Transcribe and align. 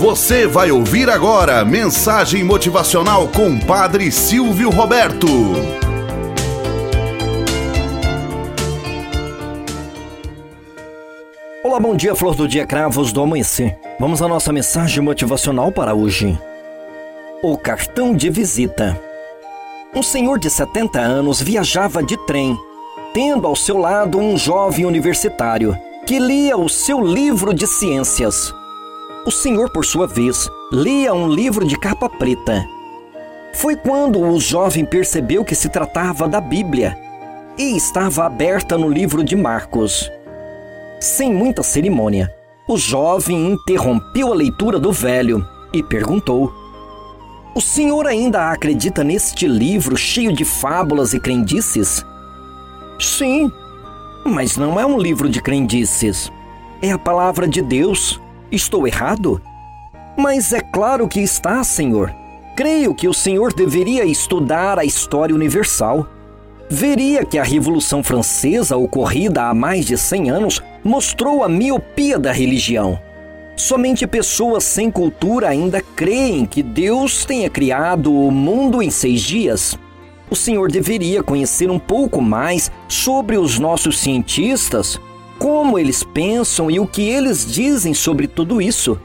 Você 0.00 0.46
vai 0.46 0.70
ouvir 0.70 1.10
agora 1.10 1.62
mensagem 1.62 2.42
motivacional 2.42 3.28
com 3.28 3.60
Padre 3.60 4.10
Silvio 4.10 4.70
Roberto. 4.70 5.26
Olá, 11.62 11.78
bom 11.78 11.94
dia, 11.94 12.14
flor 12.14 12.34
do 12.34 12.48
dia, 12.48 12.66
cravos 12.66 13.12
do 13.12 13.20
amanhecer. 13.20 13.78
Vamos 13.98 14.22
à 14.22 14.26
nossa 14.26 14.50
mensagem 14.54 15.04
motivacional 15.04 15.70
para 15.70 15.92
hoje. 15.92 16.40
O 17.42 17.58
cartão 17.58 18.16
de 18.16 18.30
visita. 18.30 18.98
Um 19.94 20.02
senhor 20.02 20.38
de 20.38 20.48
70 20.48 20.98
anos 20.98 21.42
viajava 21.42 22.02
de 22.02 22.16
trem, 22.26 22.56
tendo 23.12 23.46
ao 23.46 23.54
seu 23.54 23.76
lado 23.76 24.18
um 24.18 24.38
jovem 24.38 24.86
universitário 24.86 25.76
que 26.06 26.18
lia 26.18 26.56
o 26.56 26.70
seu 26.70 27.04
livro 27.04 27.52
de 27.52 27.66
ciências. 27.66 28.58
O 29.26 29.30
senhor, 29.30 29.70
por 29.70 29.84
sua 29.84 30.06
vez, 30.06 30.48
lia 30.72 31.12
um 31.12 31.28
livro 31.28 31.66
de 31.66 31.76
capa 31.78 32.08
preta. 32.08 32.64
Foi 33.52 33.76
quando 33.76 34.18
o 34.18 34.40
jovem 34.40 34.84
percebeu 34.84 35.44
que 35.44 35.54
se 35.54 35.68
tratava 35.68 36.26
da 36.26 36.40
Bíblia 36.40 36.96
e 37.58 37.76
estava 37.76 38.24
aberta 38.24 38.78
no 38.78 38.88
livro 38.88 39.22
de 39.22 39.36
Marcos. 39.36 40.10
Sem 40.98 41.34
muita 41.34 41.62
cerimônia, 41.62 42.34
o 42.66 42.78
jovem 42.78 43.52
interrompeu 43.52 44.32
a 44.32 44.34
leitura 44.34 44.78
do 44.78 44.90
velho 44.90 45.46
e 45.70 45.82
perguntou: 45.82 46.50
O 47.54 47.60
senhor 47.60 48.06
ainda 48.06 48.50
acredita 48.50 49.04
neste 49.04 49.46
livro 49.46 49.98
cheio 49.98 50.32
de 50.32 50.46
fábulas 50.46 51.12
e 51.12 51.20
crendices? 51.20 52.02
Sim, 52.98 53.52
mas 54.24 54.56
não 54.56 54.80
é 54.80 54.86
um 54.86 54.98
livro 54.98 55.28
de 55.28 55.42
crendices. 55.42 56.32
É 56.80 56.90
a 56.90 56.98
palavra 56.98 57.46
de 57.46 57.60
Deus. 57.60 58.18
Estou 58.50 58.84
errado? 58.84 59.40
Mas 60.16 60.52
é 60.52 60.60
claro 60.60 61.06
que 61.06 61.20
está, 61.20 61.62
senhor. 61.62 62.12
Creio 62.56 62.92
que 62.92 63.06
o 63.06 63.14
senhor 63.14 63.52
deveria 63.52 64.04
estudar 64.04 64.76
a 64.76 64.84
história 64.84 65.34
universal. 65.34 66.08
Veria 66.68 67.24
que 67.24 67.38
a 67.38 67.44
Revolução 67.44 68.02
Francesa, 68.02 68.76
ocorrida 68.76 69.44
há 69.44 69.54
mais 69.54 69.86
de 69.86 69.96
100 69.96 70.30
anos, 70.30 70.62
mostrou 70.82 71.44
a 71.44 71.48
miopia 71.48 72.18
da 72.18 72.32
religião. 72.32 72.98
Somente 73.56 74.04
pessoas 74.04 74.64
sem 74.64 74.90
cultura 74.90 75.48
ainda 75.48 75.80
creem 75.94 76.44
que 76.44 76.62
Deus 76.62 77.24
tenha 77.24 77.48
criado 77.48 78.12
o 78.12 78.32
mundo 78.32 78.82
em 78.82 78.90
seis 78.90 79.20
dias. 79.20 79.78
O 80.28 80.34
senhor 80.34 80.72
deveria 80.72 81.22
conhecer 81.22 81.70
um 81.70 81.78
pouco 81.78 82.20
mais 82.20 82.70
sobre 82.88 83.36
os 83.36 83.60
nossos 83.60 83.98
cientistas 83.98 84.98
como 85.40 85.78
eles 85.78 86.02
pensam 86.02 86.70
e 86.70 86.78
o 86.78 86.86
que 86.86 87.00
eles 87.00 87.50
dizem 87.50 87.94
sobre 87.94 88.28
tudo 88.28 88.60
isso. 88.60 89.00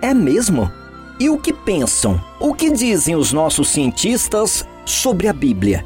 É 0.00 0.14
mesmo? 0.14 0.72
E 1.20 1.28
o 1.28 1.36
que 1.36 1.52
pensam? 1.52 2.18
O 2.40 2.54
que 2.54 2.70
dizem 2.70 3.14
os 3.14 3.30
nossos 3.30 3.68
cientistas 3.68 4.66
sobre 4.86 5.28
a 5.28 5.34
Bíblia? 5.34 5.84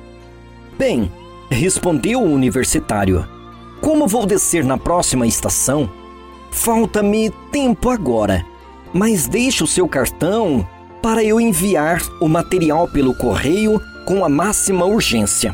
Bem, 0.79 1.11
respondeu 1.51 2.23
o 2.23 2.33
universitário. 2.33 3.27
Como 3.81 4.07
vou 4.07 4.27
descer 4.27 4.65
na 4.65 4.79
próxima 4.79 5.27
estação? 5.27 5.91
Falta-me 6.53 7.31
tempo 7.51 7.91
agora, 7.91 8.47
mas 8.93 9.27
deixe 9.27 9.65
o 9.65 9.67
seu 9.67 9.89
cartão 9.89 10.65
para 11.03 11.23
eu 11.23 11.41
enviar 11.41 12.01
o 12.21 12.29
material 12.29 12.87
pelo 12.87 13.13
correio 13.13 13.81
com 14.07 14.25
a 14.25 14.29
máxima 14.29 14.85
urgência. 14.85 15.53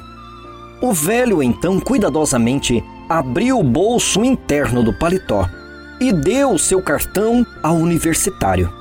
O 0.82 0.92
velho 0.92 1.42
então 1.42 1.80
cuidadosamente 1.80 2.84
abriu 3.08 3.58
o 3.58 3.64
bolso 3.64 4.24
interno 4.24 4.82
do 4.82 4.92
paletó 4.92 5.48
e 6.00 6.12
deu 6.12 6.58
seu 6.58 6.82
cartão 6.82 7.46
ao 7.62 7.76
universitário. 7.76 8.72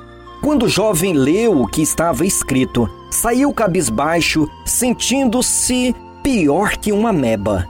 Quando 0.41 0.63
o 0.63 0.69
jovem 0.69 1.13
leu 1.13 1.61
o 1.61 1.67
que 1.67 1.81
estava 1.81 2.25
escrito, 2.25 2.89
saiu 3.09 3.53
cabisbaixo, 3.53 4.49
sentindo-se 4.66 5.95
pior 6.22 6.78
que 6.78 6.91
uma 6.91 7.13
meba. 7.13 7.67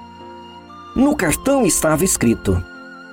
No 0.96 1.16
cartão 1.16 1.66
estava 1.66 2.04
escrito: 2.04 2.64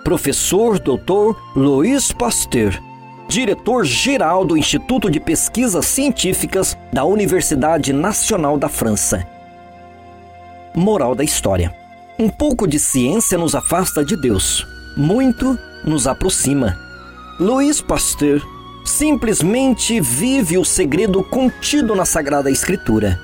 Professor 0.04 0.78
Dr. 0.78 1.36
Louis 1.54 2.12
Pasteur, 2.12 2.80
diretor-geral 3.28 4.44
do 4.44 4.56
Instituto 4.56 5.10
de 5.10 5.20
Pesquisas 5.20 5.86
Científicas 5.86 6.76
da 6.92 7.04
Universidade 7.04 7.92
Nacional 7.92 8.56
da 8.56 8.68
França. 8.68 9.26
Moral 10.74 11.14
da 11.14 11.24
história. 11.24 11.79
Um 12.20 12.28
pouco 12.28 12.68
de 12.68 12.78
ciência 12.78 13.38
nos 13.38 13.54
afasta 13.54 14.04
de 14.04 14.14
Deus, 14.14 14.66
muito 14.94 15.58
nos 15.82 16.06
aproxima. 16.06 16.78
Louis 17.38 17.80
Pasteur 17.80 18.46
simplesmente 18.84 19.98
vive 20.02 20.58
o 20.58 20.64
segredo 20.64 21.24
contido 21.24 21.96
na 21.96 22.04
Sagrada 22.04 22.50
Escritura. 22.50 23.18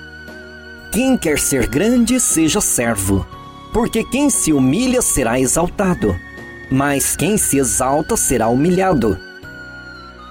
Quem 0.91 1.15
quer 1.15 1.39
ser 1.39 1.67
grande, 1.67 2.19
seja 2.19 2.59
servo, 2.63 3.27
porque 3.71 4.03
quem 4.03 4.31
se 4.31 4.51
humilha 4.51 5.03
será 5.03 5.39
exaltado, 5.39 6.17
mas 6.71 7.15
quem 7.15 7.37
se 7.37 7.59
exalta 7.59 8.17
será 8.17 8.49
humilhado. 8.49 9.19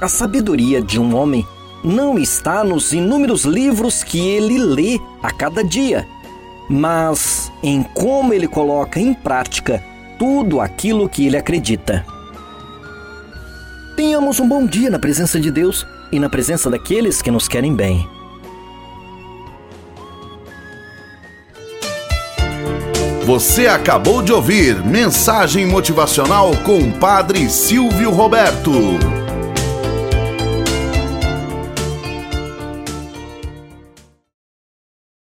A 0.01 0.07
sabedoria 0.07 0.81
de 0.81 0.99
um 0.99 1.15
homem 1.15 1.45
não 1.83 2.17
está 2.17 2.63
nos 2.63 2.93
inúmeros 2.93 3.43
livros 3.43 4.03
que 4.03 4.17
ele 4.27 4.57
lê 4.57 4.99
a 5.21 5.31
cada 5.31 5.63
dia 5.63 6.03
mas 6.69 7.51
em 7.63 7.83
como 7.83 8.33
ele 8.33 8.47
coloca 8.47 8.99
em 8.99 9.13
prática 9.13 9.83
tudo 10.17 10.59
aquilo 10.59 11.09
que 11.09 11.25
ele 11.25 11.37
acredita. 11.37 12.05
Tenhamos 13.95 14.39
um 14.39 14.47
bom 14.47 14.65
dia 14.65 14.89
na 14.89 14.99
presença 14.99 15.39
de 15.39 15.51
Deus 15.51 15.85
e 16.11 16.19
na 16.19 16.29
presença 16.29 16.69
daqueles 16.69 17.21
que 17.21 17.31
nos 17.31 17.47
querem 17.47 17.73
bem. 17.73 18.07
Você 23.25 23.65
acabou 23.65 24.21
de 24.21 24.31
ouvir 24.31 24.83
Mensagem 24.85 25.65
Motivacional 25.65 26.55
com 26.57 26.77
o 26.77 26.91
Padre 26.91 27.49
Silvio 27.49 28.11
Roberto. 28.11 29.24